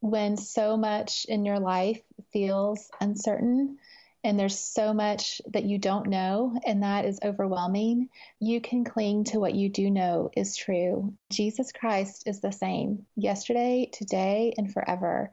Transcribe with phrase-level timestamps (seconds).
[0.00, 2.00] when so much in your life
[2.32, 3.78] feels uncertain
[4.22, 9.24] and there's so much that you don't know, and that is overwhelming, you can cling
[9.24, 11.14] to what you do know is true.
[11.30, 15.32] Jesus Christ is the same yesterday, today, and forever.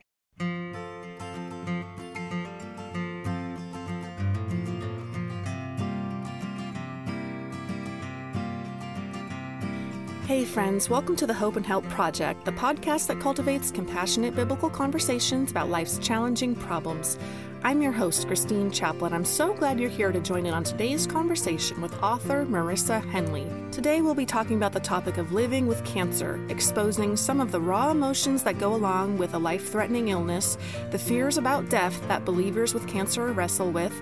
[10.28, 14.70] Hey, friends, welcome to the Hope and Help Project, the podcast that cultivates compassionate biblical
[14.70, 17.18] conversations about life's challenging problems.
[17.64, 19.14] I'm your host, Christine Chappell.
[19.14, 23.48] I'm so glad you're here to join in on today's conversation with author Marissa Henley.
[23.72, 27.60] Today, we'll be talking about the topic of living with cancer, exposing some of the
[27.60, 30.58] raw emotions that go along with a life threatening illness,
[30.92, 33.94] the fears about death that believers with cancer wrestle with,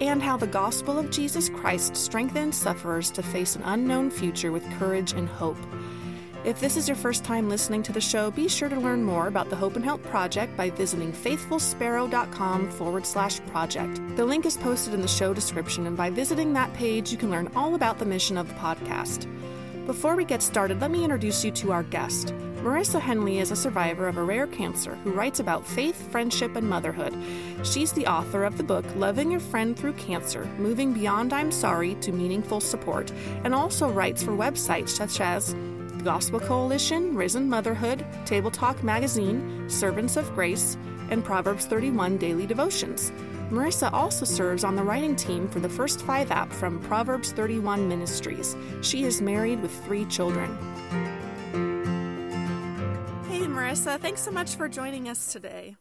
[0.00, 4.68] and how the gospel of Jesus Christ strengthens sufferers to face an unknown future with
[4.78, 5.58] courage and hope.
[6.44, 9.28] If this is your first time listening to the show, be sure to learn more
[9.28, 14.00] about the Hope and Help Project by visiting faithfulsparrow.com forward slash project.
[14.16, 17.30] The link is posted in the show description, and by visiting that page, you can
[17.30, 19.28] learn all about the mission of the podcast.
[19.86, 22.34] Before we get started, let me introduce you to our guest.
[22.62, 26.68] Marissa Henley is a survivor of a rare cancer who writes about faith, friendship, and
[26.68, 27.12] motherhood.
[27.64, 31.96] She's the author of the book Loving Your Friend Through Cancer Moving Beyond I'm Sorry
[31.96, 35.56] to Meaningful Support, and also writes for websites such as
[36.02, 40.76] Gospel Coalition, Risen Motherhood, Table Talk Magazine, Servants of Grace,
[41.10, 43.12] and Proverbs 31 Daily Devotions.
[43.50, 47.86] Marissa also serves on the writing team for the First Five app from Proverbs 31
[47.86, 48.56] Ministries.
[48.80, 50.56] She is married with three children.
[53.28, 55.76] Hey, Marissa, thanks so much for joining us today.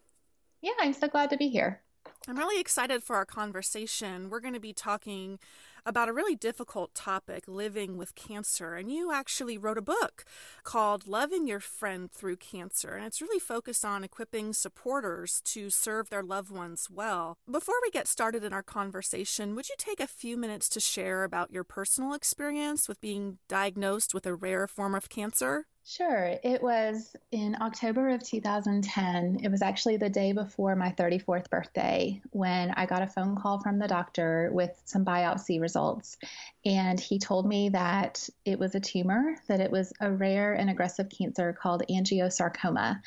[0.61, 1.81] Yeah, I'm so glad to be here.
[2.27, 4.29] I'm really excited for our conversation.
[4.29, 5.39] We're going to be talking
[5.85, 8.75] about a really difficult topic, living with cancer.
[8.75, 10.25] And you actually wrote a book
[10.63, 12.95] called Loving Your Friend Through Cancer.
[12.95, 17.37] And it's really focused on equipping supporters to serve their loved ones well.
[17.49, 21.23] Before we get started in our conversation, would you take a few minutes to share
[21.23, 25.65] about your personal experience with being diagnosed with a rare form of cancer?
[25.83, 26.37] Sure.
[26.43, 29.39] It was in October of 2010.
[29.43, 33.59] It was actually the day before my 34th birthday when I got a phone call
[33.59, 36.17] from the doctor with some biopsy results.
[36.65, 40.69] And he told me that it was a tumor, that it was a rare and
[40.69, 43.01] aggressive cancer called angiosarcoma.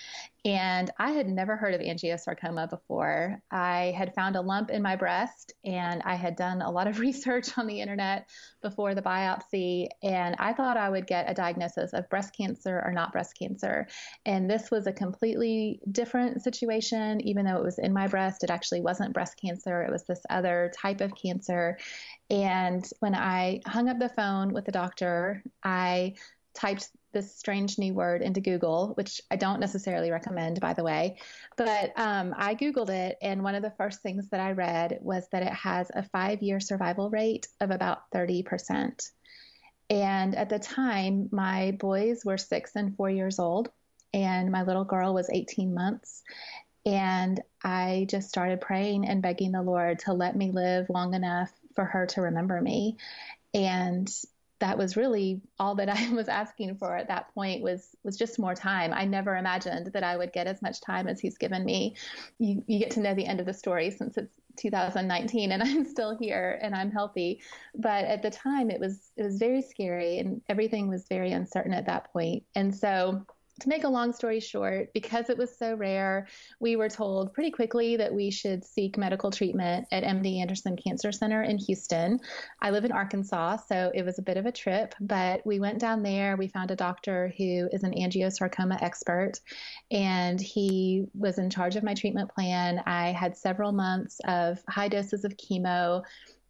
[0.47, 3.41] And I had never heard of angiosarcoma before.
[3.51, 6.99] I had found a lump in my breast and I had done a lot of
[7.01, 8.29] research on the internet
[8.61, 9.89] before the biopsy.
[10.03, 13.89] And I thought I would get a diagnosis of breast cancer or not breast cancer.
[14.27, 17.23] And this was a completely different situation.
[17.23, 20.21] Even though it was in my breast, it actually wasn't breast cancer, it was this
[20.29, 21.79] other type of cancer.
[22.29, 26.17] And when I hung up the phone with the doctor, I
[26.55, 31.17] typed this strange new word into Google, which I don't necessarily recommend, by the way.
[31.57, 35.27] But um, I Googled it, and one of the first things that I read was
[35.33, 39.11] that it has a five year survival rate of about 30%.
[39.89, 43.71] And at the time, my boys were six and four years old,
[44.13, 46.23] and my little girl was 18 months.
[46.87, 51.51] And I just started praying and begging the Lord to let me live long enough
[51.75, 52.99] for her to remember me.
[53.55, 54.13] And
[54.61, 58.39] that was really all that I was asking for at that point was was just
[58.39, 58.93] more time.
[58.93, 61.97] I never imagined that I would get as much time as he's given me.
[62.39, 65.85] You you get to know the end of the story since it's 2019 and I'm
[65.85, 67.41] still here and I'm healthy.
[67.75, 71.73] But at the time it was it was very scary and everything was very uncertain
[71.73, 72.45] at that point.
[72.55, 73.27] And so
[73.61, 76.27] to make a long story short, because it was so rare,
[76.61, 81.13] we were told pretty quickly that we should seek medical treatment at MD Anderson Cancer
[81.13, 82.19] Center in Houston.
[82.61, 85.79] I live in Arkansas, so it was a bit of a trip, but we went
[85.79, 86.37] down there.
[86.37, 89.35] We found a doctor who is an angiosarcoma expert,
[89.91, 92.83] and he was in charge of my treatment plan.
[92.87, 96.03] I had several months of high doses of chemo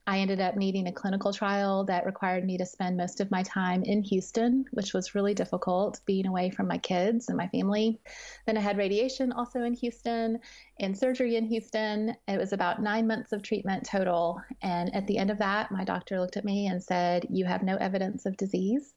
[0.06, 3.42] I ended up needing a clinical trial that required me to spend most of my
[3.42, 7.98] time in Houston, which was really difficult being away from my kids and my family.
[8.44, 10.40] Then I had radiation also in Houston
[10.78, 12.14] and surgery in Houston.
[12.28, 14.43] It was about nine months of treatment total.
[14.61, 17.62] And at the end of that, my doctor looked at me and said, You have
[17.62, 18.93] no evidence of disease.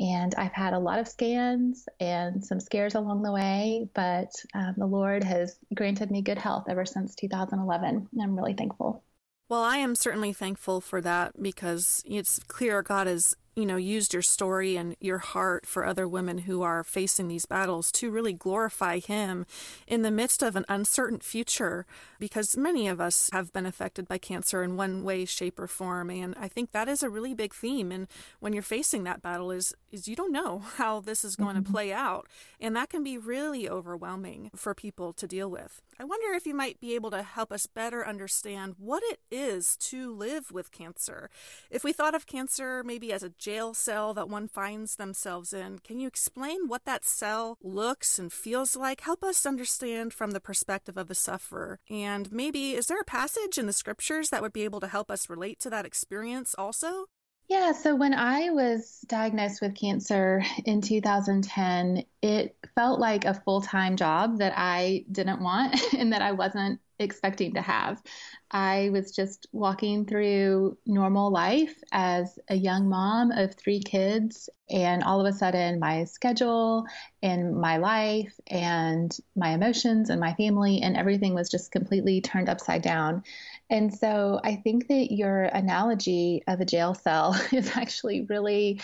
[0.00, 4.74] And I've had a lot of scans and some scares along the way, but um,
[4.76, 8.08] the Lord has granted me good health ever since 2011.
[8.12, 9.02] And I'm really thankful.
[9.52, 14.12] Well, I am certainly thankful for that because it's clear God has you know, used
[14.12, 18.32] your story and your heart for other women who are facing these battles to really
[18.32, 19.44] glorify Him
[19.86, 21.84] in the midst of an uncertain future,
[22.18, 26.08] because many of us have been affected by cancer in one way, shape, or form.
[26.08, 27.92] And I think that is a really big theme.
[27.92, 28.08] And
[28.40, 31.64] when you're facing that battle, is is you don't know how this is going mm-hmm.
[31.64, 32.28] to play out,
[32.58, 35.82] and that can be really overwhelming for people to deal with.
[36.00, 39.76] I wonder if you might be able to help us better understand what it is
[39.76, 41.30] to live with cancer.
[41.70, 45.80] If we thought of cancer maybe as a jail cell that one finds themselves in,
[45.80, 49.00] can you explain what that cell looks and feels like?
[49.00, 51.80] Help us understand from the perspective of the sufferer.
[51.90, 55.10] And maybe, is there a passage in the scriptures that would be able to help
[55.10, 57.06] us relate to that experience also?
[57.48, 63.60] Yeah, so when I was diagnosed with cancer in 2010, it felt like a full
[63.60, 68.02] time job that I didn't want and that I wasn't expecting to have.
[68.50, 75.02] I was just walking through normal life as a young mom of three kids, and
[75.02, 76.84] all of a sudden, my schedule
[77.22, 82.48] and my life and my emotions and my family and everything was just completely turned
[82.48, 83.22] upside down.
[83.70, 88.80] And so I think that your analogy of a jail cell is actually really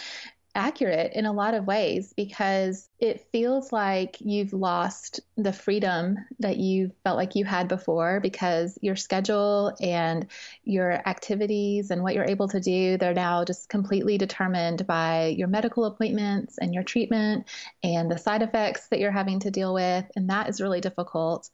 [0.58, 6.56] accurate in a lot of ways because it feels like you've lost the freedom that
[6.56, 10.26] you felt like you had before because your schedule and
[10.64, 15.46] your activities and what you're able to do they're now just completely determined by your
[15.46, 17.46] medical appointments and your treatment
[17.84, 21.49] and the side effects that you're having to deal with and that is really difficult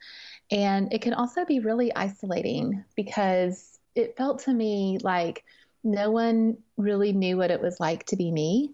[0.50, 5.44] and it can also be really isolating because it felt to me like
[5.84, 8.72] no one really knew what it was like to be me.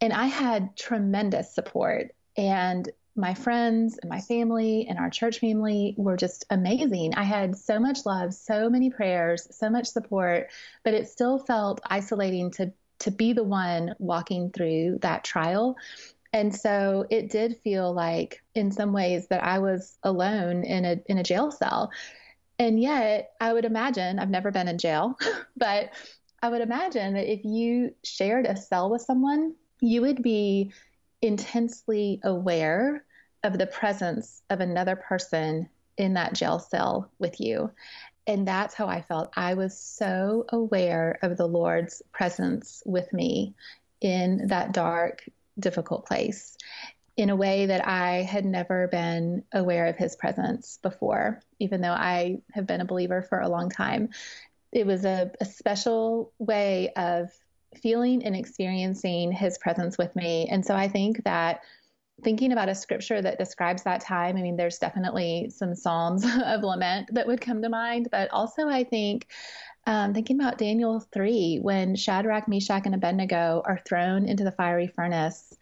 [0.00, 2.14] And I had tremendous support.
[2.36, 7.14] And my friends and my family and our church family were just amazing.
[7.14, 10.50] I had so much love, so many prayers, so much support,
[10.84, 15.76] but it still felt isolating to to be the one walking through that trial.
[16.32, 21.00] And so it did feel like, in some ways, that I was alone in a
[21.06, 21.90] in a jail cell.
[22.58, 25.18] And yet, I would imagine I've never been in jail,
[25.56, 25.90] but
[26.42, 30.72] I would imagine that if you shared a cell with someone, you would be
[31.22, 33.04] intensely aware
[33.42, 37.70] of the presence of another person in that jail cell with you.
[38.26, 39.32] And that's how I felt.
[39.36, 43.54] I was so aware of the Lord's presence with me
[44.00, 45.28] in that dark,
[45.58, 46.56] difficult place
[47.16, 51.92] in a way that I had never been aware of his presence before, even though
[51.92, 54.10] I have been a believer for a long time.
[54.70, 57.30] It was a, a special way of
[57.78, 60.48] feeling and experiencing his presence with me.
[60.50, 61.60] And so I think that
[62.22, 66.62] thinking about a scripture that describes that time, I mean, there's definitely some Psalms of
[66.62, 69.28] lament that would come to mind, but also I think
[69.88, 74.88] um, thinking about Daniel 3, when Shadrach, Meshach, and Abednego are thrown into the fiery
[74.88, 75.56] furnace,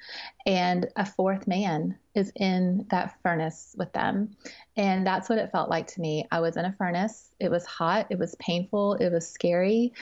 [0.46, 4.34] and a fourth man is in that furnace with them.
[4.76, 6.26] And that's what it felt like to me.
[6.30, 7.34] I was in a furnace.
[7.38, 9.92] It was hot, it was painful, it was scary,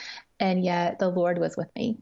[0.43, 1.99] and yet the Lord was with me.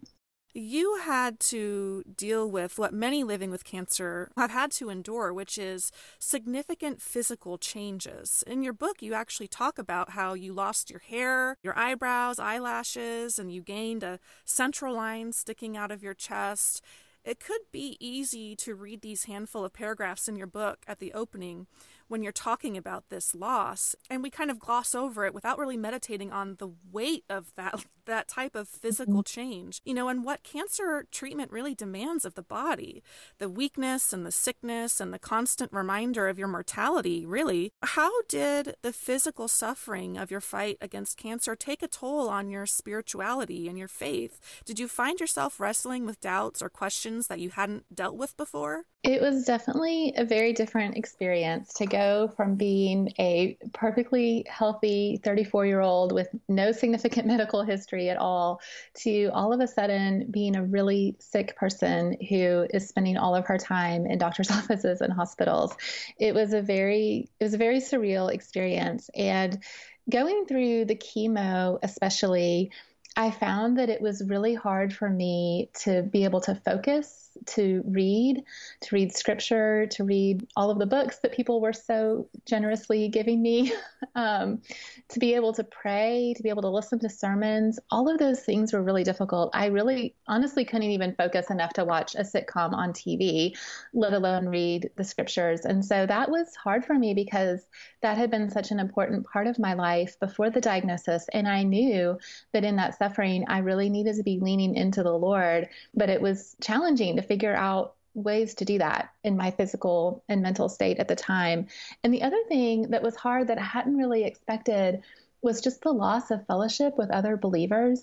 [0.53, 5.59] You had to deal with what many living with cancer have had to endure, which
[5.59, 8.43] is significant physical changes.
[8.47, 13.39] In your book, you actually talk about how you lost your hair, your eyebrows, eyelashes,
[13.39, 16.83] and you gained a central line sticking out of your chest.
[17.23, 21.13] It could be easy to read these handful of paragraphs in your book at the
[21.13, 21.67] opening
[22.11, 25.77] when you're talking about this loss and we kind of gloss over it without really
[25.77, 29.41] meditating on the weight of that that type of physical mm-hmm.
[29.41, 33.03] change you know and what cancer treatment really demands of the body
[33.39, 37.73] the weakness and the sickness and the constant reminder of your mortality really.
[37.83, 42.67] How did the physical suffering of your fight against cancer take a toll on your
[42.67, 44.41] spirituality and your faith?
[44.65, 48.85] Did you find yourself wrestling with doubts or questions that you hadn't dealt with before
[49.03, 55.65] it was definitely a very different experience to go from being a perfectly healthy 34
[55.65, 58.61] year old with no significant medical history at all
[58.95, 63.47] to all of a sudden being a really sick person who is spending all of
[63.47, 65.75] her time in doctor's offices and hospitals.
[66.19, 69.63] It was a very it was a very surreal experience and
[70.11, 72.71] going through the chemo especially
[73.17, 77.83] I found that it was really hard for me to be able to focus to
[77.87, 78.45] read,
[78.83, 83.41] to read scripture, to read all of the books that people were so generously giving
[83.43, 83.73] me,
[84.15, 84.63] um,
[85.09, 87.79] to be able to pray, to be able to listen to sermons.
[87.91, 89.51] All of those things were really difficult.
[89.55, 93.57] I really honestly couldn't even focus enough to watch a sitcom on TV,
[93.93, 95.65] let alone read the scriptures.
[95.65, 97.67] And so that was hard for me because
[98.03, 101.27] that had been such an important part of my life before the diagnosis.
[101.33, 102.19] And I knew
[102.53, 105.69] that in that suffering, I really needed to be leaning into the Lord.
[105.95, 110.43] But it was challenging to figure out ways to do that in my physical and
[110.43, 111.69] mental state at the time.
[112.03, 115.03] And the other thing that was hard that I hadn't really expected
[115.41, 118.03] was just the loss of fellowship with other believers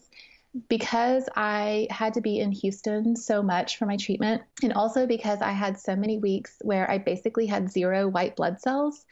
[0.69, 5.41] because I had to be in Houston so much for my treatment, and also because
[5.41, 9.05] I had so many weeks where I basically had zero white blood cells.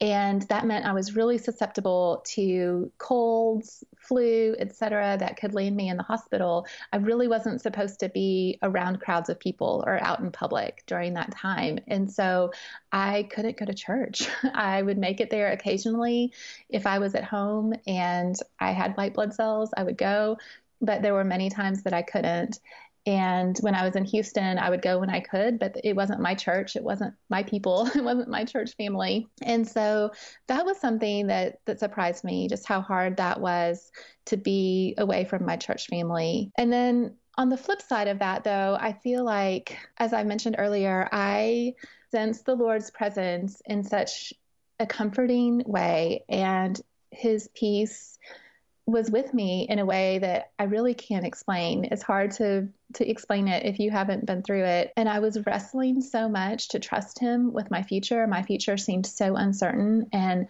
[0.00, 5.88] And that meant I was really susceptible to colds, flu, etc., that could land me
[5.88, 6.66] in the hospital.
[6.92, 11.14] I really wasn't supposed to be around crowds of people or out in public during
[11.14, 11.78] that time.
[11.86, 12.50] And so
[12.90, 14.28] I couldn't go to church.
[14.54, 16.32] I would make it there occasionally
[16.68, 20.36] if I was at home and I had white blood cells, I would go
[20.82, 22.58] but there were many times that I couldn't.
[23.04, 26.20] And when I was in Houston, I would go when I could, but it wasn't
[26.20, 26.76] my church.
[26.76, 27.88] It wasn't my people.
[27.96, 29.26] It wasn't my church family.
[29.42, 30.12] And so
[30.46, 33.90] that was something that, that surprised me, just how hard that was
[34.26, 36.52] to be away from my church family.
[36.56, 40.56] And then on the flip side of that, though, I feel like, as I mentioned
[40.58, 41.74] earlier, I
[42.10, 44.32] sense the Lord's presence in such
[44.78, 48.18] a comforting way and his peace
[48.86, 51.84] was with me in a way that I really can't explain.
[51.84, 54.92] It's hard to to explain it if you haven't been through it.
[54.96, 58.26] And I was wrestling so much to trust him with my future.
[58.26, 60.48] My future seemed so uncertain and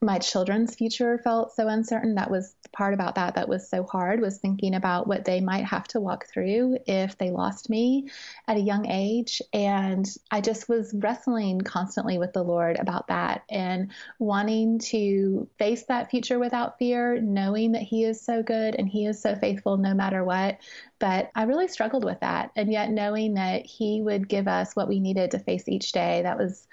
[0.00, 2.14] my children's future felt so uncertain.
[2.14, 5.40] That was the part about that that was so hard was thinking about what they
[5.40, 8.08] might have to walk through if they lost me
[8.46, 9.42] at a young age.
[9.52, 13.90] And I just was wrestling constantly with the Lord about that and
[14.20, 19.04] wanting to face that future without fear, knowing that He is so good and He
[19.04, 20.58] is so faithful no matter what.
[21.00, 22.52] But I really struggled with that.
[22.54, 26.22] And yet knowing that He would give us what we needed to face each day,
[26.22, 26.68] that was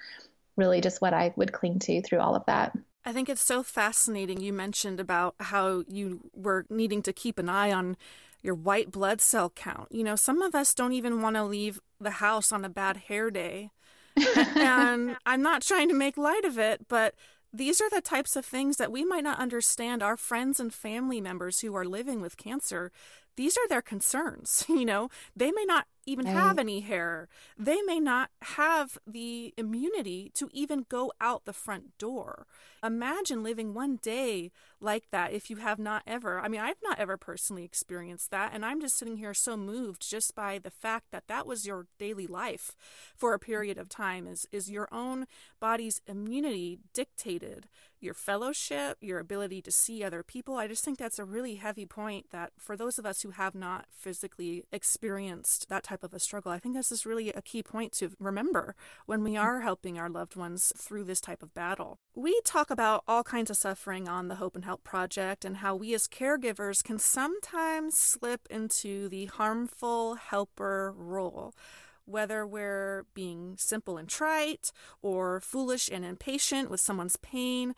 [0.56, 2.78] really just what I would cling to through all of that.
[3.06, 7.50] I think it's so fascinating you mentioned about how you were needing to keep an
[7.50, 7.98] eye on
[8.42, 9.92] your white blood cell count.
[9.92, 12.98] You know, some of us don't even want to leave the house on a bad
[12.98, 13.72] hair day.
[14.56, 17.14] and I'm not trying to make light of it, but
[17.54, 21.22] these are the types of things that we might not understand our friends and family
[21.22, 22.92] members who are living with cancer
[23.36, 24.66] these are their concerns.
[24.76, 26.34] You know, they may not even right.
[26.34, 27.28] have any hair.
[27.58, 32.46] They may not have the immunity to even go out the front door.
[32.84, 36.40] Imagine living one day like that if you have not ever.
[36.40, 38.52] I mean, I've not ever personally experienced that.
[38.54, 41.88] And I'm just sitting here so moved just by the fact that that was your
[41.98, 42.76] daily life
[43.16, 45.26] for a period of time is, is your own
[45.60, 47.68] body's immunity dictated
[48.06, 50.56] your fellowship, your ability to see other people.
[50.56, 53.56] I just think that's a really heavy point that for those of us who have
[53.56, 57.64] not physically experienced that type of a struggle, I think this is really a key
[57.64, 62.00] point to remember when we are helping our loved ones through this type of battle.
[62.16, 65.76] We talk about all kinds of suffering on the Hope and Help Project and how
[65.76, 71.54] we as caregivers can sometimes slip into the harmful helper role
[72.06, 74.72] whether we're being simple and trite
[75.02, 77.76] or foolish and impatient with someone's pain.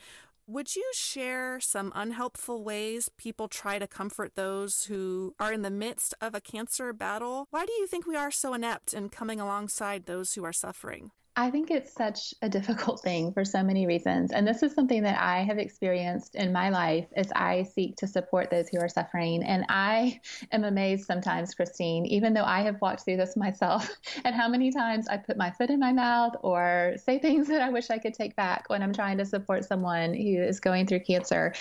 [0.49, 5.69] Would you share some unhelpful ways people try to comfort those who are in the
[5.69, 7.47] midst of a cancer battle?
[7.49, 11.11] Why do you think we are so inept in coming alongside those who are suffering?
[11.39, 14.31] I think it's such a difficult thing for so many reasons.
[14.31, 18.07] And this is something that I have experienced in my life as I seek to
[18.07, 19.43] support those who are suffering.
[19.43, 20.19] And I
[20.51, 23.87] am amazed sometimes, Christine, even though I have walked through this myself,
[24.25, 27.61] at how many times I put my foot in my mouth or say things that
[27.61, 30.87] I wish I could take back when I'm trying to support someone who is going
[30.87, 31.53] through cancer.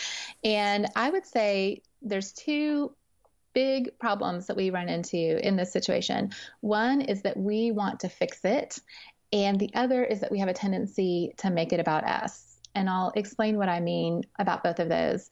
[0.43, 2.95] And I would say there's two
[3.53, 6.31] big problems that we run into in this situation.
[6.61, 8.79] One is that we want to fix it
[9.45, 12.59] and the other is that we have a tendency to make it about us.
[12.75, 15.31] And I'll explain what I mean about both of those.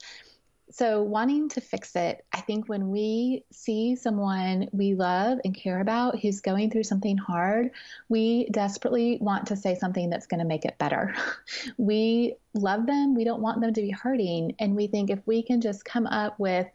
[0.71, 5.81] So, wanting to fix it, I think when we see someone we love and care
[5.81, 7.71] about who's going through something hard,
[8.09, 11.15] we desperately want to say something that's going to make it better.
[11.77, 14.55] we love them, we don't want them to be hurting.
[14.59, 16.67] And we think if we can just come up with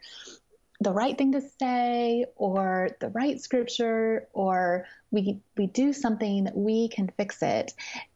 [0.80, 6.88] the right thing to say or the right scripture or we we do something we
[6.88, 7.72] can fix it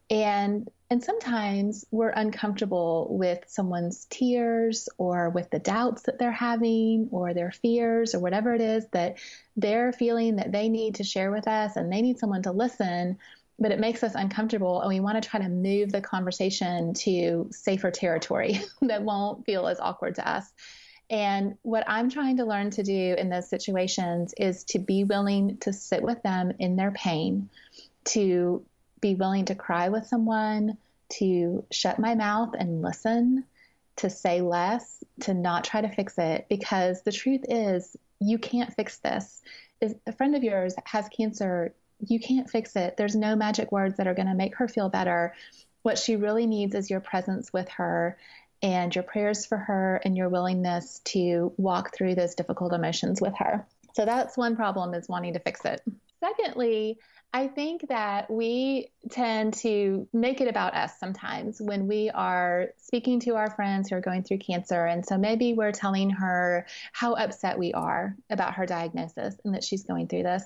[0.09, 7.09] And and sometimes we're uncomfortable with someone's tears or with the doubts that they're having
[7.11, 9.17] or their fears or whatever it is that
[9.55, 13.17] they're feeling that they need to share with us and they need someone to listen
[13.57, 17.47] but it makes us uncomfortable and we want to try to move the conversation to
[17.51, 20.51] safer territory that won't feel as awkward to us.
[21.09, 25.57] And what I'm trying to learn to do in those situations is to be willing
[25.57, 27.49] to sit with them in their pain,
[28.05, 28.63] to
[29.01, 30.77] be willing to cry with someone,
[31.09, 33.45] to shut my mouth and listen,
[33.97, 36.47] to say less, to not try to fix it.
[36.49, 39.41] Because the truth is, you can't fix this.
[39.81, 41.73] If a friend of yours has cancer,
[42.05, 42.97] you can't fix it.
[42.97, 45.35] There's no magic words that are going to make her feel better.
[45.83, 48.17] What she really needs is your presence with her
[48.61, 53.33] and your prayers for her and your willingness to walk through those difficult emotions with
[53.37, 53.65] her.
[53.95, 55.81] So that's one problem is wanting to fix it.
[56.19, 56.97] Secondly,
[57.33, 63.19] I think that we tend to make it about us sometimes when we are speaking
[63.21, 64.85] to our friends who are going through cancer.
[64.85, 69.65] And so maybe we're telling her how upset we are about her diagnosis and that
[69.65, 70.43] she's going through this.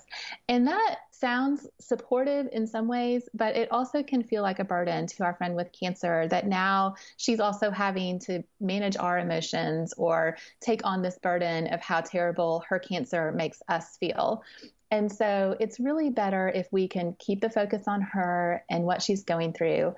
[0.47, 5.05] And that sounds supportive in some ways, but it also can feel like a burden
[5.07, 10.37] to our friend with cancer that now she's also having to manage our emotions or
[10.61, 14.43] take on this burden of how terrible her cancer makes us feel.
[14.91, 19.01] And so it's really better if we can keep the focus on her and what
[19.01, 19.95] she's going through.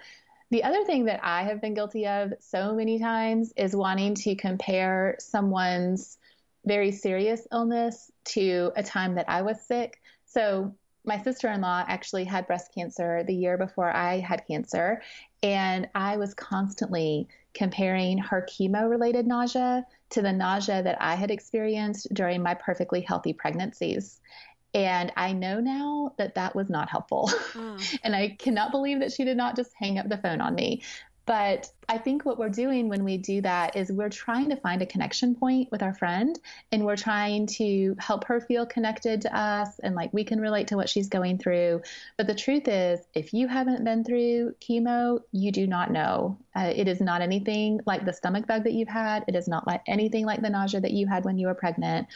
[0.50, 4.36] The other thing that I have been guilty of so many times is wanting to
[4.36, 6.18] compare someone's
[6.66, 10.02] very serious illness to a time that I was sick.
[10.26, 10.76] So
[11.06, 15.02] my sister-in-law actually had breast cancer the year before I had cancer,
[15.44, 22.14] and I was constantly comparing her chemo-related nausea to the nausea that I had experienced
[22.14, 24.22] during my perfectly healthy pregnancies.
[24.74, 27.30] And I know now that that was not helpful.
[27.54, 28.00] Mm.
[28.04, 30.82] and I cannot believe that she did not just hang up the phone on me.
[31.32, 34.82] But I think what we're doing when we do that is we're trying to find
[34.82, 36.38] a connection point with our friend
[36.74, 40.68] and we're trying to help her feel connected to us and like we can relate
[40.68, 41.84] to what she's going through.
[42.18, 46.38] But the truth is, if you haven't been through chemo, you do not know.
[46.54, 49.66] Uh, it is not anything like the stomach bug that you've had, it is not
[49.66, 52.10] like anything like the nausea that you had when you were pregnant.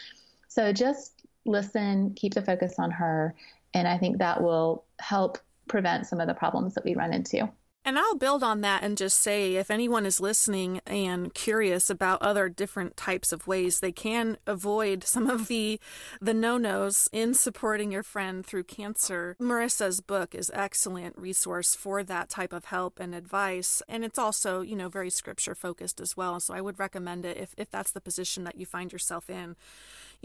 [0.50, 3.34] So just listen, keep the focus on her.
[3.74, 5.38] And I think that will help
[5.70, 7.50] prevent some of the problems that we run into.
[7.88, 12.20] And I'll build on that and just say if anyone is listening and curious about
[12.24, 15.80] other different types of ways they can avoid some of the
[16.20, 22.28] the no-nos in supporting your friend through cancer, Marissa's book is excellent resource for that
[22.28, 23.84] type of help and advice.
[23.88, 26.40] And it's also, you know, very scripture focused as well.
[26.40, 29.56] So I would recommend it if, if that's the position that you find yourself in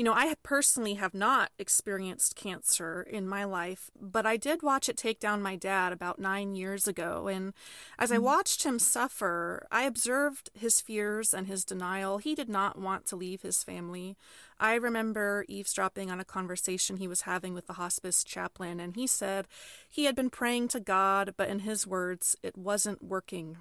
[0.00, 4.88] you know, I personally have not experienced cancer in my life, but I did watch
[4.88, 7.28] it take down my dad about nine years ago.
[7.28, 7.52] And
[7.98, 8.22] as I mm.
[8.22, 12.16] watched him suffer, I observed his fears and his denial.
[12.16, 14.16] He did not want to leave his family.
[14.58, 19.06] I remember eavesdropping on a conversation he was having with the hospice chaplain, and he
[19.06, 19.48] said
[19.86, 23.58] he had been praying to God, but in his words, it wasn't working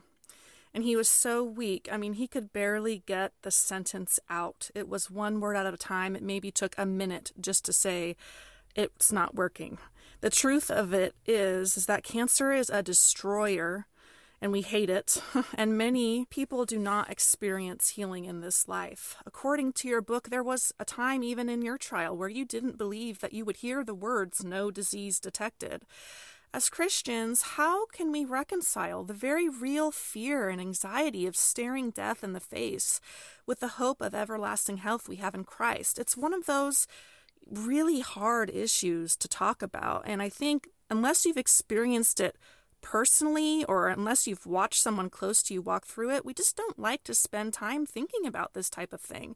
[0.74, 1.90] and he was so weak.
[1.92, 4.70] I mean, he could barely get the sentence out.
[4.76, 6.16] It was one word at a time.
[6.16, 8.16] It maybe took a minute just to say,
[8.76, 9.78] it's not working.
[10.22, 13.88] The truth of it is, is that cancer is a destroyer
[14.42, 15.22] and we hate it.
[15.56, 19.16] and many people do not experience healing in this life.
[19.26, 22.78] According to your book, there was a time even in your trial where you didn't
[22.78, 25.84] believe that you would hear the words no disease detected.
[26.52, 32.24] As Christians, how can we reconcile the very real fear and anxiety of staring death
[32.24, 33.00] in the face
[33.46, 36.00] with the hope of everlasting health we have in Christ?
[36.00, 36.88] It's one of those
[37.46, 40.04] really hard issues to talk about.
[40.08, 42.36] And I think unless you've experienced it
[42.82, 46.80] personally or unless you've watched someone close to you walk through it, we just don't
[46.80, 49.36] like to spend time thinking about this type of thing.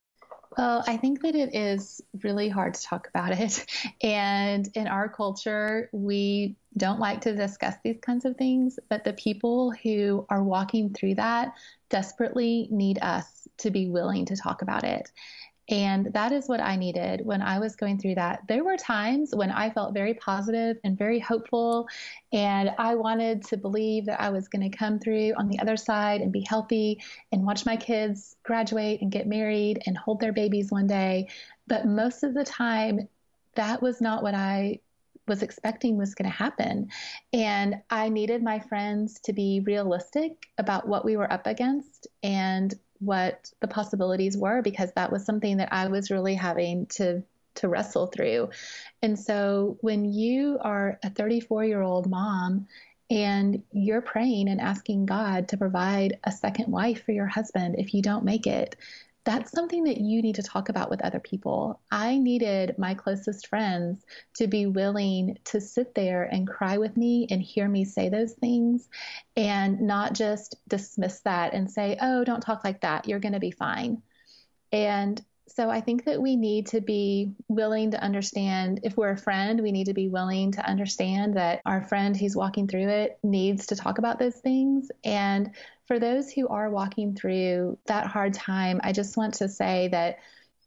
[0.58, 3.66] Well, I think that it is really hard to talk about it.
[4.04, 9.14] And in our culture, we don't like to discuss these kinds of things, but the
[9.14, 11.54] people who are walking through that
[11.90, 15.10] desperately need us to be willing to talk about it.
[15.70, 18.42] And that is what I needed when I was going through that.
[18.48, 21.88] There were times when I felt very positive and very hopeful,
[22.34, 25.78] and I wanted to believe that I was going to come through on the other
[25.78, 30.34] side and be healthy and watch my kids graduate and get married and hold their
[30.34, 31.30] babies one day.
[31.68, 33.08] But most of the time,
[33.56, 34.80] that was not what I
[35.28, 36.90] was expecting was going to happen.
[37.32, 42.74] And I needed my friends to be realistic about what we were up against and
[43.06, 47.24] what the possibilities were because that was something that I was really having to
[47.56, 48.50] to wrestle through.
[49.02, 52.68] And so when you are a 34 year old mom
[53.10, 57.94] and you're praying and asking God to provide a second wife for your husband if
[57.94, 58.76] you don't make it,
[59.26, 61.80] that's something that you need to talk about with other people.
[61.92, 64.04] I needed my closest friends
[64.36, 68.34] to be willing to sit there and cry with me and hear me say those
[68.34, 68.90] things
[69.38, 73.08] and not just dismiss that and say, oh, don't talk like that.
[73.08, 74.02] You're going to be fine.
[74.72, 79.18] And so I think that we need to be willing to understand if we're a
[79.18, 83.20] friend, we need to be willing to understand that our friend who's walking through it
[83.24, 84.90] needs to talk about those things.
[85.04, 85.52] And
[85.86, 90.20] for those who are walking through that hard time, I just want to say that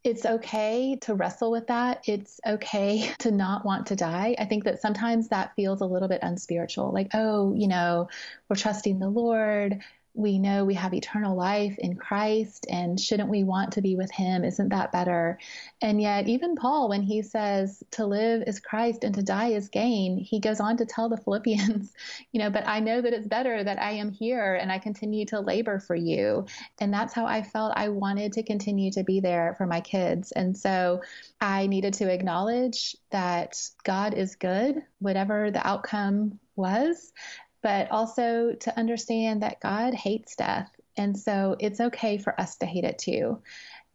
[0.03, 2.03] it's okay to wrestle with that.
[2.07, 4.35] It's okay to not want to die.
[4.37, 6.91] I think that sometimes that feels a little bit unspiritual.
[6.91, 8.09] Like, oh, you know,
[8.47, 9.81] we're trusting the Lord
[10.17, 14.11] we know we have eternal life in Christ and shouldn't we want to be with
[14.11, 14.43] him?
[14.43, 15.37] Isn't that better?
[15.79, 19.69] And yet, even Paul, when he says to live is Christ and to die is
[19.69, 21.93] gain, he goes on to tell the Philippians,
[22.31, 25.25] you know, but I know that it's better that I am here and I continue
[25.27, 26.47] to labor for you.
[26.79, 30.31] And that's how I felt I wanted to continue to be there for my kids.
[30.31, 31.01] And so
[31.39, 37.13] I needed to acknowledge that God is good, whatever the outcome was
[37.61, 40.69] but also to understand that God hates death.
[40.95, 43.41] And so it's okay for us to hate it too.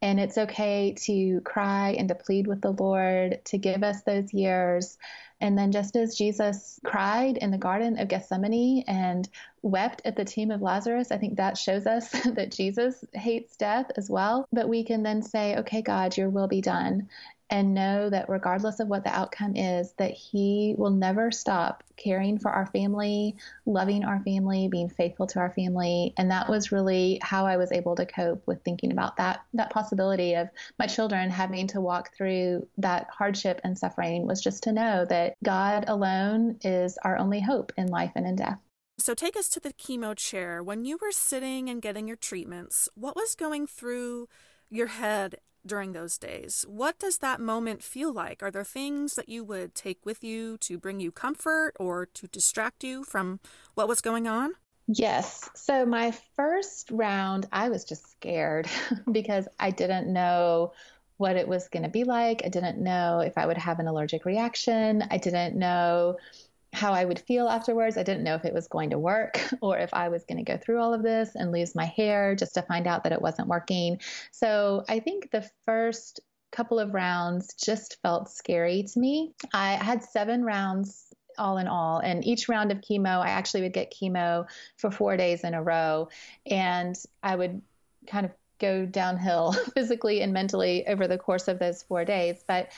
[0.00, 4.34] And it's okay to cry and to plead with the Lord to give us those
[4.34, 4.98] years.
[5.40, 9.28] And then, just as Jesus cried in the Garden of Gethsemane and
[9.62, 13.90] wept at the tomb of Lazarus, I think that shows us that Jesus hates death
[13.96, 14.46] as well.
[14.52, 17.08] But we can then say, okay, God, your will be done
[17.52, 22.38] and know that regardless of what the outcome is that he will never stop caring
[22.38, 23.36] for our family
[23.66, 26.14] loving our family being faithful to our family.
[26.16, 29.70] And that was really how i was able to cope with thinking about that that
[29.70, 34.72] possibility of my children having to walk through that hardship and suffering was just to
[34.72, 38.58] know that god alone is our only hope in life and in death.
[38.98, 40.62] So take us to the chemo chair.
[40.62, 44.28] When you were sitting and getting your treatments what was going through
[44.70, 46.64] your head during those days.
[46.68, 48.42] What does that moment feel like?
[48.42, 52.26] Are there things that you would take with you to bring you comfort or to
[52.26, 53.40] distract you from
[53.74, 54.52] what was going on?
[54.88, 55.48] Yes.
[55.54, 58.68] So, my first round, I was just scared
[59.12, 60.72] because I didn't know
[61.18, 62.42] what it was going to be like.
[62.44, 65.04] I didn't know if I would have an allergic reaction.
[65.10, 66.16] I didn't know
[66.72, 67.96] how I would feel afterwards.
[67.96, 70.50] I didn't know if it was going to work or if I was going to
[70.52, 73.20] go through all of this and lose my hair just to find out that it
[73.20, 74.00] wasn't working.
[74.30, 79.32] So I think the first couple of rounds just felt scary to me.
[79.52, 81.98] I had seven rounds all in all.
[81.98, 85.62] And each round of chemo, I actually would get chemo for four days in a
[85.62, 86.08] row.
[86.46, 87.62] And I would
[88.06, 92.42] kind of go downhill physically and mentally over the course of those four days.
[92.46, 92.70] But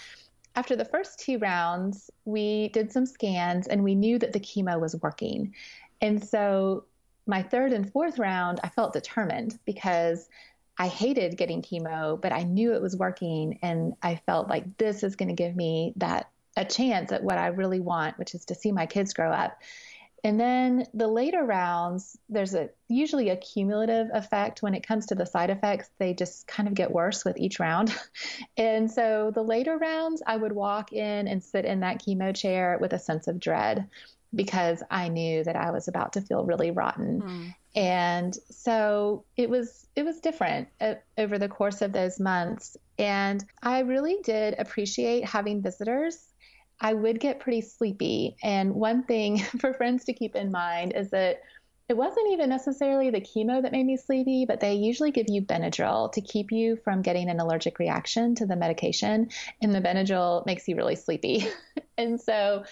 [0.56, 4.80] after the first two rounds, we did some scans and we knew that the chemo
[4.80, 5.54] was working.
[6.00, 6.84] And so
[7.26, 10.28] my third and fourth round, I felt determined because
[10.78, 13.58] I hated getting chemo, but I knew it was working.
[13.62, 17.38] And I felt like this is going to give me that a chance at what
[17.38, 19.60] I really want, which is to see my kids grow up.
[20.24, 25.14] And then the later rounds, there's a usually a cumulative effect when it comes to
[25.14, 25.90] the side effects.
[25.98, 27.94] They just kind of get worse with each round.
[28.56, 32.78] and so the later rounds, I would walk in and sit in that chemo chair
[32.80, 33.86] with a sense of dread
[34.34, 37.22] because I knew that I was about to feel really rotten.
[37.22, 37.54] Mm.
[37.76, 42.78] And so it was it was different uh, over the course of those months.
[42.98, 46.28] And I really did appreciate having visitors
[46.80, 48.36] I would get pretty sleepy.
[48.42, 51.40] And one thing for friends to keep in mind is that
[51.88, 55.42] it wasn't even necessarily the chemo that made me sleepy, but they usually give you
[55.42, 59.28] Benadryl to keep you from getting an allergic reaction to the medication.
[59.60, 61.46] And the Benadryl makes you really sleepy.
[61.98, 62.64] and so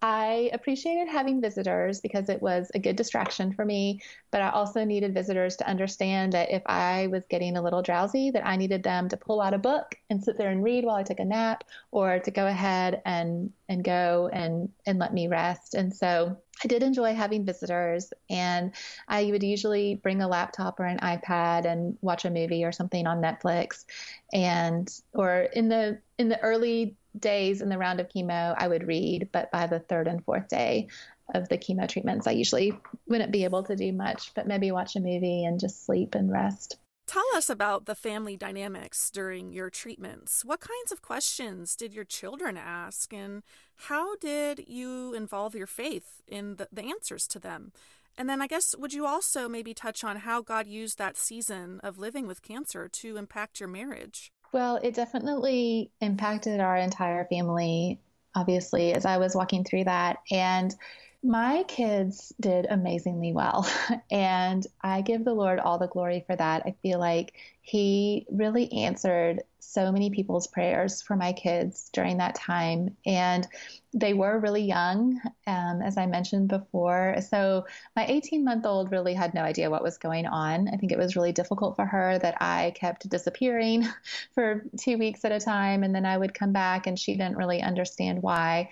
[0.00, 4.84] I appreciated having visitors because it was a good distraction for me, but I also
[4.84, 8.84] needed visitors to understand that if I was getting a little drowsy, that I needed
[8.84, 11.24] them to pull out a book and sit there and read while I took a
[11.24, 15.74] nap or to go ahead and and go and and let me rest.
[15.74, 18.74] And so I did enjoy having visitors and
[19.08, 23.06] I would usually bring a laptop or an iPad and watch a movie or something
[23.06, 23.84] on Netflix
[24.32, 28.86] and or in the in the early days in the round of chemo, I would
[28.86, 30.88] read, but by the third and fourth day
[31.34, 32.72] of the chemo treatments, I usually
[33.06, 36.30] wouldn't be able to do much, but maybe watch a movie and just sleep and
[36.30, 36.78] rest.
[37.06, 40.44] Tell us about the family dynamics during your treatments.
[40.44, 43.42] What kinds of questions did your children ask, and
[43.76, 47.72] how did you involve your faith in the, the answers to them?
[48.18, 51.80] And then I guess, would you also maybe touch on how God used that season
[51.84, 54.32] of living with cancer to impact your marriage?
[54.52, 58.00] Well, it definitely impacted our entire family,
[58.34, 60.18] obviously, as I was walking through that.
[60.30, 60.74] And
[61.22, 63.68] My kids did amazingly well,
[64.10, 66.62] and I give the Lord all the glory for that.
[66.64, 72.36] I feel like He really answered so many people's prayers for my kids during that
[72.36, 72.96] time.
[73.04, 73.46] And
[73.92, 77.16] they were really young, um, as I mentioned before.
[77.28, 80.68] So my 18 month old really had no idea what was going on.
[80.68, 83.86] I think it was really difficult for her that I kept disappearing
[84.34, 87.36] for two weeks at a time, and then I would come back, and she didn't
[87.36, 88.70] really understand why.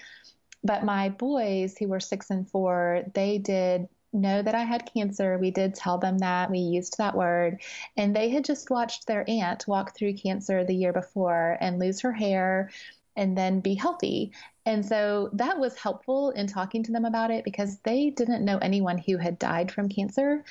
[0.66, 5.38] But my boys, who were six and four, they did know that I had cancer.
[5.38, 6.50] We did tell them that.
[6.50, 7.60] We used that word.
[7.96, 12.00] And they had just watched their aunt walk through cancer the year before and lose
[12.00, 12.70] her hair
[13.14, 14.32] and then be healthy.
[14.64, 18.58] And so that was helpful in talking to them about it because they didn't know
[18.58, 20.44] anyone who had died from cancer.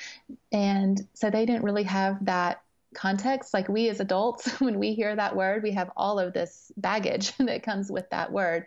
[0.50, 2.62] And so they didn't really have that
[2.96, 3.54] context.
[3.54, 7.36] Like we as adults, when we hear that word, we have all of this baggage
[7.38, 8.66] that comes with that word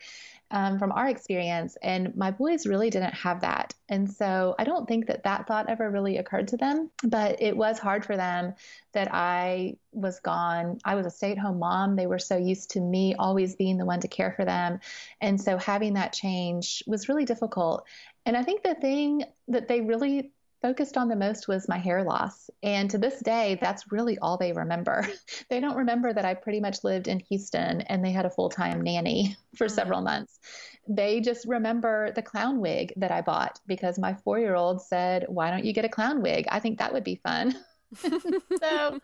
[0.51, 1.77] um, from our experience.
[1.81, 3.73] And my boys really didn't have that.
[3.87, 7.55] And so I don't think that that thought ever really occurred to them, but it
[7.55, 8.55] was hard for them
[8.93, 10.79] that I was gone.
[10.83, 11.95] I was a stay at home mom.
[11.95, 14.79] They were so used to me always being the one to care for them.
[15.21, 17.85] And so having that change was really difficult.
[18.25, 22.03] And I think the thing that they really focused on the most was my hair
[22.03, 22.49] loss.
[22.63, 25.07] And to this day, that's really all they remember.
[25.49, 28.49] they don't remember that I pretty much lived in Houston and they had a full
[28.49, 29.75] time nanny for mm-hmm.
[29.75, 30.39] several months.
[30.87, 35.25] They just remember the clown wig that I bought because my four year old said,
[35.27, 36.45] Why don't you get a clown wig?
[36.49, 37.55] I think that would be fun.
[37.95, 38.99] so,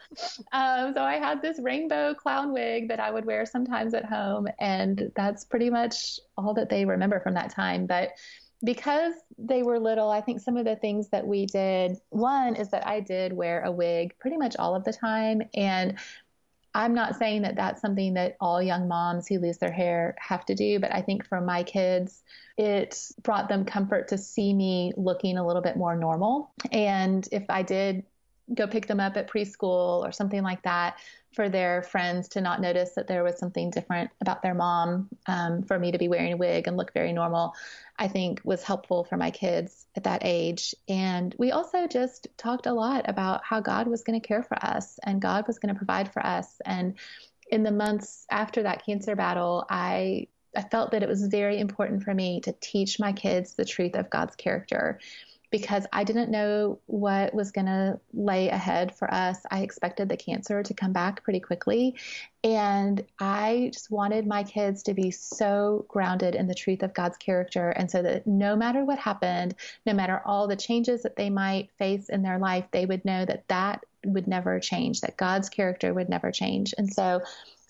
[0.52, 4.48] um, so I had this rainbow clown wig that I would wear sometimes at home,
[4.60, 7.88] and that's pretty much all that they remember from that time.
[7.88, 8.12] But
[8.64, 12.70] because they were little, I think some of the things that we did, one is
[12.72, 15.44] that I did wear a wig pretty much all of the time.
[15.54, 15.98] And
[16.74, 20.46] I'm not saying that that's something that all young moms who lose their hair have
[20.48, 22.22] to do, but I think for my kids,
[22.58, 26.52] it brought them comfort to see me looking a little bit more normal.
[26.72, 28.04] And if I did
[28.54, 30.98] go pick them up at preschool or something like that,
[31.36, 35.64] for their friends to not notice that there was something different about their mom, um,
[35.64, 37.54] for me to be wearing a wig and look very normal,
[37.98, 40.74] I think was helpful for my kids at that age.
[40.88, 44.58] And we also just talked a lot about how God was going to care for
[44.66, 46.62] us and God was going to provide for us.
[46.66, 46.96] And
[47.52, 52.04] in the months after that cancer battle, I I felt that it was very important
[52.04, 55.00] for me to teach my kids the truth of God's character
[55.56, 59.38] because I didn't know what was going to lay ahead for us.
[59.50, 61.96] I expected the cancer to come back pretty quickly.
[62.44, 67.16] And I just wanted my kids to be so grounded in the truth of God's
[67.16, 67.70] character.
[67.70, 71.72] And so that no matter what happened, no matter all the changes that they might
[71.80, 75.94] face in their life, they would know that that would never change, that God's character
[75.94, 76.74] would never change.
[76.78, 77.22] And so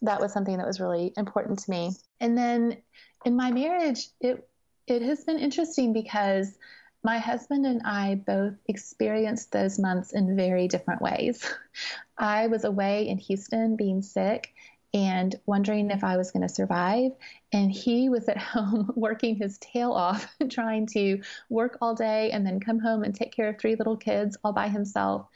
[0.02, 1.92] that was something that was really important to me.
[2.20, 2.78] And then
[3.26, 4.50] in my marriage, it
[4.88, 6.58] it has been interesting because
[7.06, 11.46] my husband and I both experienced those months in very different ways.
[12.18, 14.56] I was away in Houston being sick
[14.92, 17.12] and wondering if I was going to survive.
[17.54, 22.44] And he was at home working his tail off, trying to work all day and
[22.44, 25.28] then come home and take care of three little kids all by himself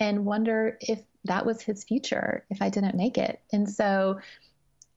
[0.00, 3.38] and wonder if that was his future if I didn't make it.
[3.52, 4.18] And so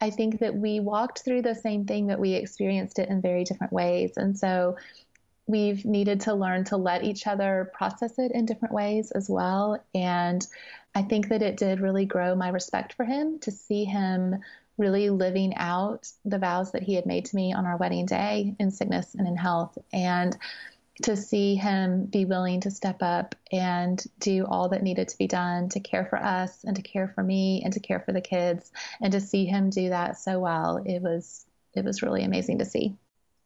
[0.02, 3.44] I think that we walked through the same thing, but we experienced it in very
[3.44, 4.14] different ways.
[4.18, 4.76] And so
[5.48, 9.84] we've needed to learn to let each other process it in different ways as well.
[9.94, 10.46] And
[10.96, 14.38] I think that it did really grow my respect for him to see him
[14.78, 18.56] really living out the vows that he had made to me on our wedding day
[18.60, 19.78] in sickness and in health.
[19.94, 20.36] And
[21.04, 25.28] to see him be willing to step up and do all that needed to be
[25.28, 28.22] done to care for us and to care for me and to care for the
[28.22, 32.60] kids and to see him do that so well it was it was really amazing
[32.60, 32.96] to see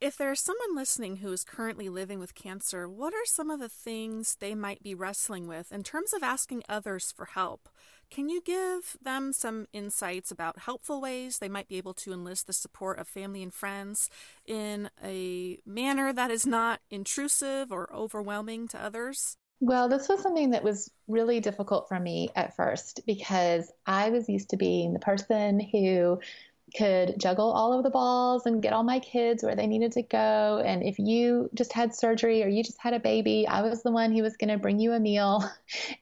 [0.02, 3.70] if there's someone listening who is currently living with cancer, what are some of the
[3.70, 7.68] things they might be wrestling with in terms of asking others for help?
[8.10, 12.48] Can you give them some insights about helpful ways they might be able to enlist
[12.48, 14.10] the support of family and friends
[14.46, 19.38] in a manner that is not intrusive or overwhelming to others?
[19.62, 24.30] Well, this was something that was really difficult for me at first because I was
[24.30, 26.20] used to being the person who
[26.76, 30.02] could juggle all of the balls and get all my kids where they needed to
[30.02, 30.62] go.
[30.66, 33.92] And if you just had surgery or you just had a baby, I was the
[33.92, 35.44] one who was going to bring you a meal.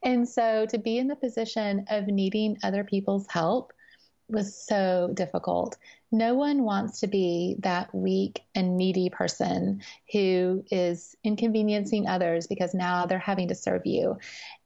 [0.04, 3.74] And so to be in the position of needing other people's help
[4.30, 5.78] was so difficult.
[6.12, 12.74] No one wants to be that weak and needy person who is inconveniencing others because
[12.74, 14.18] now they're having to serve you.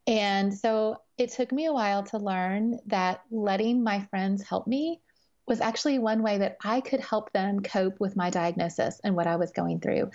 [0.08, 5.00] And so it took me a while to learn that letting my friends help me
[5.48, 9.28] was actually one way that I could help them cope with my diagnosis and what
[9.28, 10.12] I was going through.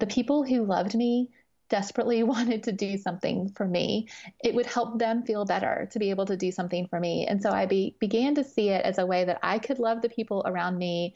[0.00, 1.28] the people who loved me
[1.68, 4.08] desperately wanted to do something for me,
[4.44, 7.26] it would help them feel better to be able to do something for me.
[7.26, 10.02] And so I be, began to see it as a way that I could love
[10.02, 11.14] the people around me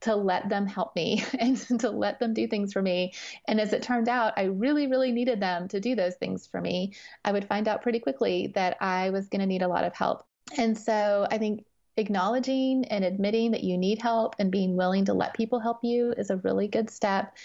[0.00, 3.12] to let them help me and to let them do things for me.
[3.46, 6.60] And as it turned out, I really, really needed them to do those things for
[6.60, 6.94] me.
[7.24, 9.94] I would find out pretty quickly that I was going to need a lot of
[9.94, 10.24] help.
[10.56, 11.64] And so I think
[11.98, 16.12] acknowledging and admitting that you need help and being willing to let people help you
[16.16, 17.36] is a really good step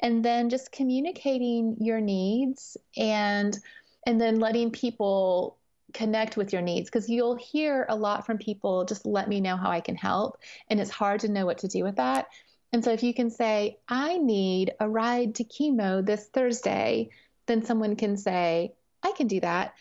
[0.00, 3.58] and then just communicating your needs and
[4.06, 5.58] and then letting people
[5.92, 9.56] connect with your needs because you'll hear a lot from people just let me know
[9.56, 12.28] how I can help and it's hard to know what to do with that.
[12.72, 17.10] And so if you can say I need a ride to chemo this Thursday,
[17.46, 19.74] then someone can say I can do that.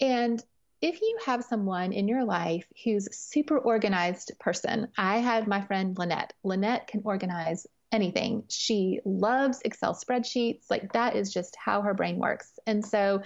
[0.00, 0.42] And
[0.80, 5.96] if you have someone in your life who's super organized person, I had my friend
[5.98, 6.32] Lynette.
[6.44, 8.44] Lynette can organize anything.
[8.48, 10.64] She loves Excel spreadsheets.
[10.70, 12.58] Like that is just how her brain works.
[12.66, 13.22] And so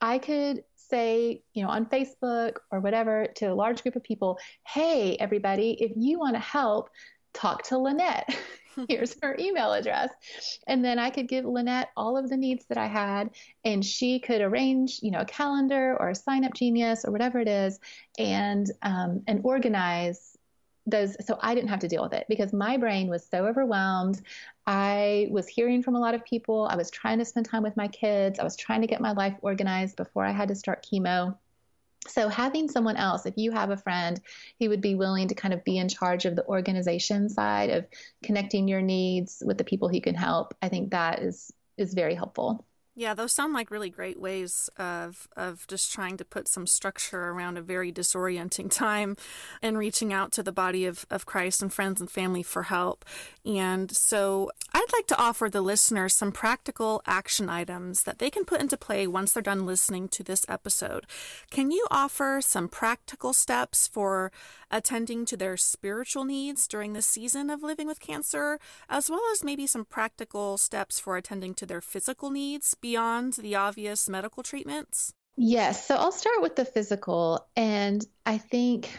[0.00, 4.38] I could say, you know, on Facebook or whatever to a large group of people,
[4.66, 6.90] hey, everybody, if you want to help,
[7.32, 8.28] talk to Lynette.
[8.88, 10.10] Here's her email address.
[10.66, 13.30] And then I could give Lynette all of the needs that I had,
[13.64, 17.40] and she could arrange, you know, a calendar or a sign up genius or whatever
[17.40, 17.80] it is,
[18.18, 20.36] and um, and organize
[20.86, 24.20] those so I didn't have to deal with it because my brain was so overwhelmed.
[24.66, 26.66] I was hearing from a lot of people.
[26.70, 28.38] I was trying to spend time with my kids.
[28.38, 31.36] I was trying to get my life organized before I had to start chemo.
[32.08, 34.20] So, having someone else, if you have a friend
[34.58, 37.86] who would be willing to kind of be in charge of the organization side of
[38.22, 42.14] connecting your needs with the people who can help, I think that is is very
[42.14, 42.64] helpful.
[42.96, 47.28] Yeah, those sound like really great ways of of just trying to put some structure
[47.30, 49.16] around a very disorienting time
[49.62, 53.04] and reaching out to the body of, of Christ and friends and family for help.
[53.44, 58.44] And so I'd like to offer the listeners some practical action items that they can
[58.44, 61.06] put into play once they're done listening to this episode.
[61.50, 64.32] Can you offer some practical steps for
[64.70, 69.42] attending to their spiritual needs during the season of living with cancer, as well as
[69.42, 75.12] maybe some practical steps for attending to their physical needs beyond the obvious medical treatments?
[75.36, 75.86] Yes.
[75.86, 77.46] So I'll start with the physical.
[77.56, 78.90] And I think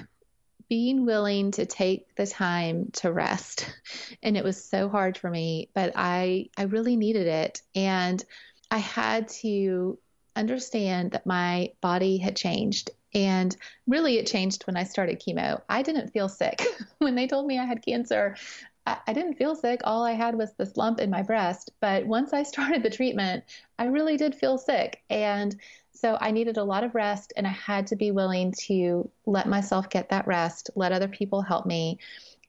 [0.69, 3.69] being willing to take the time to rest.
[4.23, 8.23] And it was so hard for me, but I I really needed it and
[8.69, 9.97] I had to
[10.36, 13.56] understand that my body had changed and
[13.88, 15.62] really it changed when I started chemo.
[15.67, 16.62] I didn't feel sick.
[16.99, 18.36] when they told me I had cancer,
[18.85, 19.81] I, didn't feel sick.
[19.83, 21.71] All I had was this lump in my breast.
[21.79, 23.43] But once I started the treatment,
[23.77, 25.01] I really did feel sick.
[25.09, 25.55] And
[25.93, 29.47] so I needed a lot of rest, and I had to be willing to let
[29.47, 31.99] myself get that rest, let other people help me.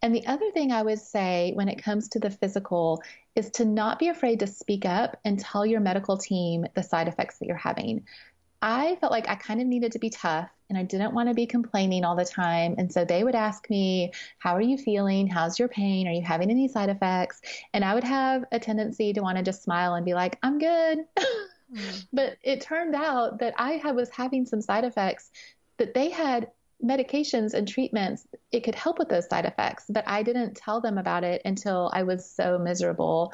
[0.01, 3.03] And the other thing I would say when it comes to the physical
[3.37, 7.09] is to not be afraid to speak up and tell your medical team the side
[7.09, 8.05] effects that you're having.
[8.63, 11.35] I felt like I kind of needed to be tough and I didn't want to
[11.35, 12.77] be complaining all the time.
[12.79, 15.27] And so they would ask me, How are you feeling?
[15.27, 16.07] How's your pain?
[16.07, 17.43] Are you having any side effects?
[17.75, 20.59] And I would have a tendency to want to just smile and be like, I'm
[20.59, 21.01] good.
[21.75, 22.07] mm.
[22.13, 25.31] But it turned out that I was having some side effects
[25.79, 26.49] that they had
[26.85, 30.99] medications and treatments, it could help with those side effects, but I didn't tell them
[30.99, 33.33] about it until I was so miserable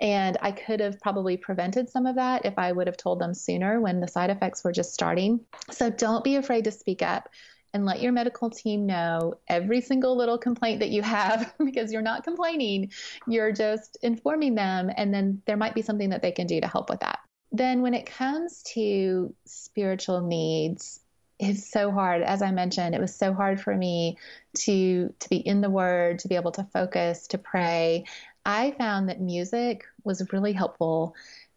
[0.00, 3.34] and I could have probably prevented some of that if I would have told them
[3.34, 5.40] sooner when the side effects were just starting.
[5.70, 7.28] So don't be afraid to speak up
[7.72, 12.02] and let your medical team know every single little complaint that you have because you're
[12.02, 12.90] not complaining.
[13.26, 16.68] You're just informing them, and then there might be something that they can do to
[16.68, 17.18] help with that.
[17.52, 21.00] Then, when it comes to spiritual needs,
[21.38, 24.16] it's so hard as i mentioned it was so hard for me
[24.54, 28.04] to to be in the word to be able to focus to pray
[28.46, 31.16] I found that music was really helpful.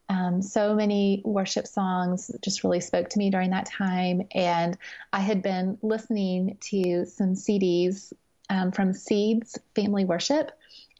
[0.09, 4.27] Um, so many worship songs just really spoke to me during that time.
[4.33, 4.75] And
[5.13, 8.11] I had been listening to some CDs
[8.49, 10.51] um, from Seeds Family Worship,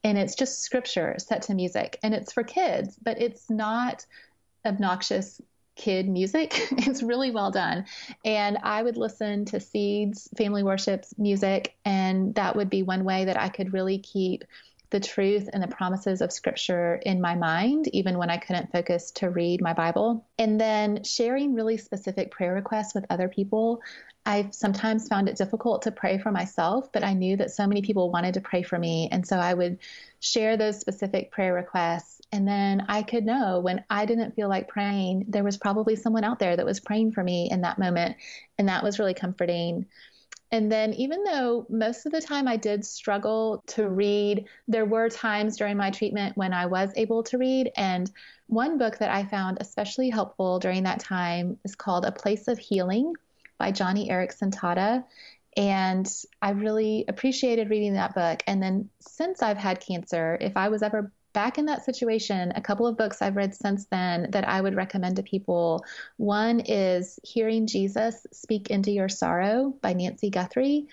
[0.04, 1.98] and it's just scripture set to music.
[2.04, 4.06] And it's for kids, but it's not
[4.64, 5.42] obnoxious
[5.76, 6.68] kid music.
[6.72, 7.86] it's really well done.
[8.24, 13.26] And I would listen to Seeds Family Worship's music, and that would be one way
[13.26, 14.44] that I could really keep
[14.92, 19.12] the truth and the promises of scripture in my mind, even when I couldn't focus
[19.12, 20.26] to read my Bible.
[20.40, 23.82] And then sharing really specific prayer requests with other people.
[24.26, 27.82] I've sometimes found it difficult to pray for myself, but I knew that so many
[27.82, 29.10] people wanted to pray for me.
[29.12, 29.80] And so I would
[30.20, 32.22] share those specific prayer requests.
[32.32, 36.24] And then I could know when I didn't feel like praying, there was probably someone
[36.24, 38.18] out there that was praying for me in that moment.
[38.58, 39.86] And that was really comforting.
[40.52, 45.08] And then, even though most of the time I did struggle to read, there were
[45.08, 47.72] times during my treatment when I was able to read.
[47.78, 48.10] And
[48.48, 52.58] one book that I found especially helpful during that time is called A Place of
[52.58, 53.14] Healing
[53.60, 55.04] by Joni Eareckson Tada.
[55.56, 58.42] And I really appreciated reading that book.
[58.48, 62.62] And then, since I've had cancer, if I was ever back in that situation, a
[62.62, 65.86] couple of books I've read since then that I would recommend to people.
[66.18, 70.88] One is Hearing Jesus Speak into Your Sorrow by Nancy Guthrie,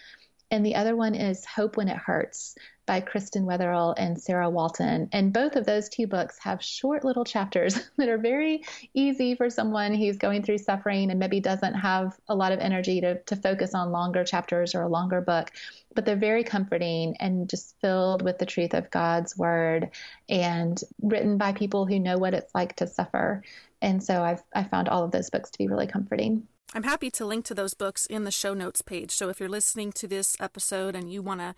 [0.53, 2.55] and the other one is Hope When It Hurts
[2.87, 5.09] by Kristen Wetherell and Sarah Walton.
[5.13, 8.65] And both of those two books have short little chapters that are very
[8.95, 13.01] easy for someone who's going through suffering and maybe doesn't have a lot of energy
[13.01, 15.51] to, to focus on longer chapters or a longer book.
[15.95, 19.91] But they're very comforting and just filled with the truth of God's word
[20.29, 23.43] and written by people who know what it's like to suffer.
[23.83, 26.47] And so I've I found all of those books to be really comforting.
[26.75, 29.13] I'm happy to link to those books in the show notes page.
[29.13, 31.55] So if you're listening to this episode and you want to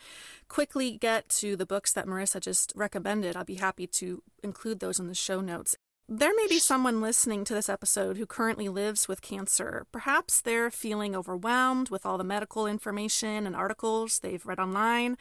[0.49, 4.99] quickly get to the books that Marissa just recommended, I'll be happy to include those
[4.99, 5.77] in the show notes.
[6.11, 9.87] There may be someone listening to this episode who currently lives with cancer.
[9.93, 15.19] Perhaps they're feeling overwhelmed with all the medical information and articles they've read online.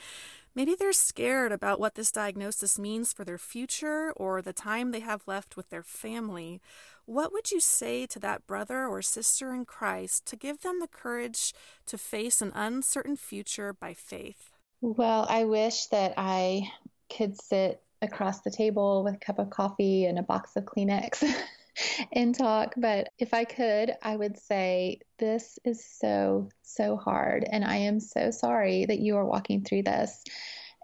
[0.56, 5.02] Maybe they're scared about what this diagnosis means for their future or the time they
[5.02, 6.62] have left with their family.
[7.08, 10.90] What would you say to that brother or sister in Christ to give them the
[10.90, 11.54] courage
[11.86, 14.52] to face an uncertain future by faith?
[14.82, 16.70] Well, I wish that I
[17.10, 21.24] could sit across the table with a cup of coffee and a box of Kleenex
[22.12, 22.74] and talk.
[22.76, 27.46] But if I could, I would say, This is so, so hard.
[27.50, 30.26] And I am so sorry that you are walking through this.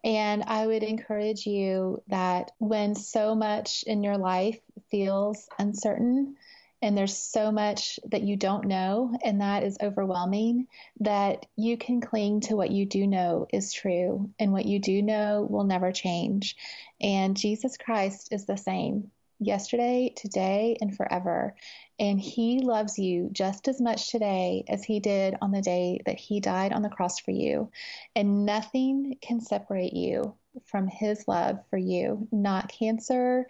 [0.04, 4.60] And I would encourage you that when so much in your life
[4.92, 6.36] feels uncertain,
[6.82, 10.68] and there's so much that you don't know, and that is overwhelming,
[11.00, 15.02] that you can cling to what you do know is true, and what you do
[15.02, 16.58] know will never change.
[17.00, 21.56] And Jesus Christ is the same yesterday, today, and forever.
[22.00, 26.20] And he loves you just as much today as he did on the day that
[26.20, 27.70] he died on the cross for you.
[28.16, 33.48] And nothing can separate you from his love for you, not cancer,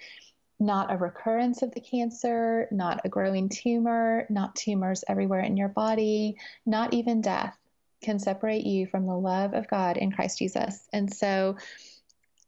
[0.60, 5.68] not a recurrence of the cancer, not a growing tumor, not tumors everywhere in your
[5.68, 7.58] body, not even death
[8.02, 10.88] can separate you from the love of God in Christ Jesus.
[10.94, 11.58] And so,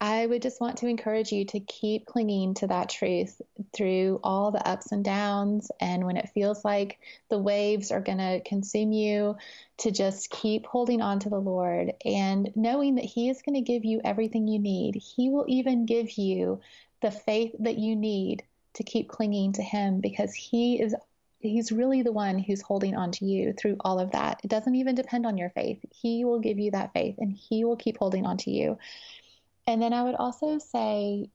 [0.02, 3.42] I would just want to encourage you to keep clinging to that truth
[3.74, 5.72] through all the ups and downs.
[5.80, 9.38] And when it feels like the waves are going to consume you,
[9.78, 13.62] to just keep holding on to the Lord and knowing that He is going to
[13.62, 14.96] give you everything you need.
[14.96, 16.62] He will even give you
[17.02, 18.44] the faith that you need
[18.76, 20.96] to keep clinging to Him because He is
[21.40, 24.42] he's really the one who's holding on to you through all of that.
[24.44, 25.80] It doesn't even depend on your faith.
[25.92, 28.78] He will give you that faith and he will keep holding on to you.
[29.68, 31.30] And then I would also say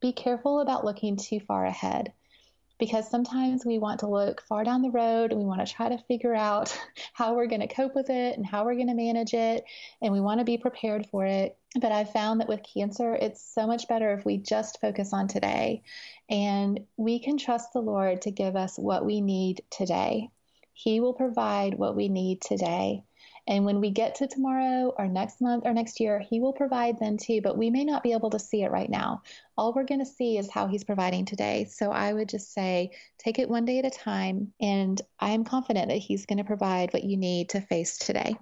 [0.00, 2.12] be careful about looking too far ahead
[2.80, 5.90] because sometimes we want to look far down the road and we want to try
[5.90, 6.76] to figure out
[7.12, 9.64] how we're going to cope with it and how we're going to manage it
[10.00, 11.56] and we want to be prepared for it.
[11.78, 15.28] But I've found that with cancer, it's so much better if we just focus on
[15.28, 15.82] today
[16.28, 20.30] and we can trust the Lord to give us what we need today.
[20.72, 23.04] He will provide what we need today.
[23.50, 27.00] And when we get to tomorrow or next month or next year, He will provide
[27.00, 29.22] then too, but we may not be able to see it right now.
[29.58, 31.64] All we're going to see is how He's providing today.
[31.64, 34.52] So I would just say take it one day at a time.
[34.60, 38.36] And I am confident that He's going to provide what you need to face today.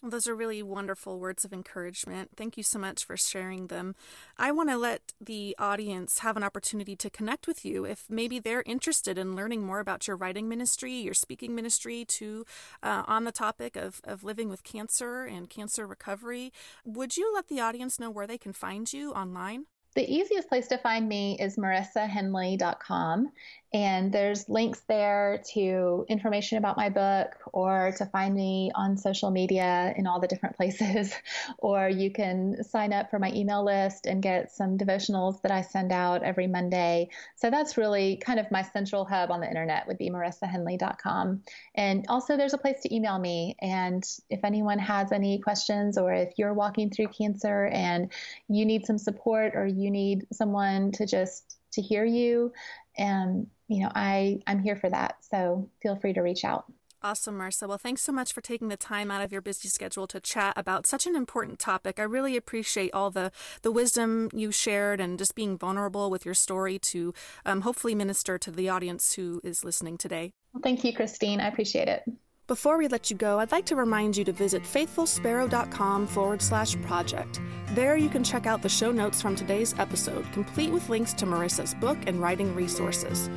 [0.00, 2.30] Those are really wonderful words of encouragement.
[2.36, 3.96] Thank you so much for sharing them.
[4.36, 8.38] I want to let the audience have an opportunity to connect with you if maybe
[8.38, 12.46] they're interested in learning more about your writing ministry, your speaking ministry, to
[12.80, 16.52] uh, on the topic of, of living with cancer and cancer recovery.
[16.84, 19.64] Would you let the audience know where they can find you online?
[19.96, 23.32] The easiest place to find me is marissahenley.com.
[23.72, 29.30] And there's links there to information about my book or to find me on social
[29.30, 31.12] media in all the different places.
[31.58, 35.60] or you can sign up for my email list and get some devotionals that I
[35.60, 37.10] send out every Monday.
[37.36, 41.42] So that's really kind of my central hub on the internet would be marissahenley.com.
[41.74, 43.56] And also there's a place to email me.
[43.60, 48.10] And if anyone has any questions or if you're walking through cancer and
[48.48, 52.52] you need some support or you need someone to just to hear you
[52.96, 56.64] and you know i i'm here for that so feel free to reach out
[57.00, 57.68] Awesome, Marissa.
[57.68, 60.54] Well, thanks so much for taking the time out of your busy schedule to chat
[60.56, 62.00] about such an important topic.
[62.00, 63.30] I really appreciate all the,
[63.62, 67.14] the wisdom you shared and just being vulnerable with your story to
[67.46, 70.32] um, hopefully minister to the audience who is listening today.
[70.52, 71.40] Well, thank you, Christine.
[71.40, 72.02] I appreciate it.
[72.48, 76.80] Before we let you go, I'd like to remind you to visit faithfulsparrow.com forward slash
[76.80, 77.42] project.
[77.74, 81.26] There you can check out the show notes from today's episode, complete with links to
[81.26, 83.28] Marissa's book and writing resources.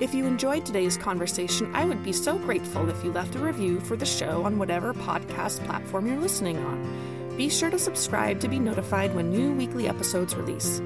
[0.00, 3.78] If you enjoyed today's conversation, I would be so grateful if you left a review
[3.78, 7.36] for the show on whatever podcast platform you're listening on.
[7.36, 10.80] Be sure to subscribe to be notified when new weekly episodes release.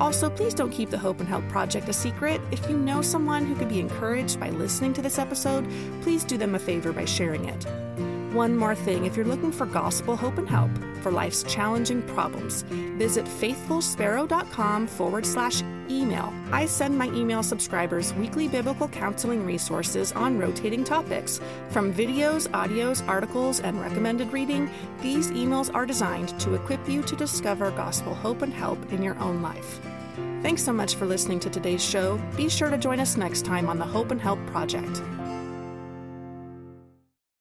[0.00, 2.40] Also, please don't keep the Hope and Help Project a secret.
[2.50, 5.68] If you know someone who could be encouraged by listening to this episode,
[6.02, 7.87] please do them a favor by sharing it.
[8.32, 10.70] One more thing if you're looking for gospel hope and help
[11.00, 12.62] for life's challenging problems,
[12.98, 16.32] visit faithfulsparrow.com forward slash email.
[16.52, 21.40] I send my email subscribers weekly biblical counseling resources on rotating topics.
[21.70, 24.70] From videos, audios, articles, and recommended reading,
[25.00, 29.18] these emails are designed to equip you to discover gospel hope and help in your
[29.20, 29.80] own life.
[30.42, 32.20] Thanks so much for listening to today's show.
[32.36, 35.00] Be sure to join us next time on the Hope and Help Project.